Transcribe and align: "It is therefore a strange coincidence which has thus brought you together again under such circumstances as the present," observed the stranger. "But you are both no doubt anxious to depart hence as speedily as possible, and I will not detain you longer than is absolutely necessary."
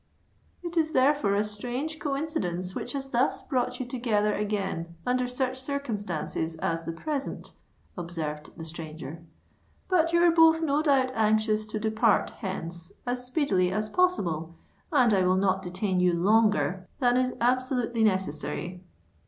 "It 0.63 0.77
is 0.77 0.93
therefore 0.93 1.35
a 1.35 1.43
strange 1.43 1.99
coincidence 1.99 2.73
which 2.73 2.93
has 2.93 3.09
thus 3.11 3.43
brought 3.43 3.79
you 3.79 3.85
together 3.85 4.33
again 4.33 4.95
under 5.05 5.27
such 5.27 5.59
circumstances 5.61 6.55
as 6.55 6.85
the 6.85 6.91
present," 6.91 7.51
observed 7.95 8.49
the 8.57 8.65
stranger. 8.65 9.21
"But 9.89 10.11
you 10.11 10.23
are 10.23 10.31
both 10.31 10.63
no 10.63 10.81
doubt 10.81 11.11
anxious 11.13 11.67
to 11.67 11.79
depart 11.79 12.31
hence 12.31 12.93
as 13.05 13.25
speedily 13.27 13.71
as 13.71 13.89
possible, 13.89 14.55
and 14.91 15.13
I 15.13 15.21
will 15.23 15.37
not 15.37 15.61
detain 15.61 15.99
you 15.99 16.13
longer 16.13 16.87
than 16.99 17.15
is 17.15 17.35
absolutely 17.39 18.03
necessary." 18.03 18.83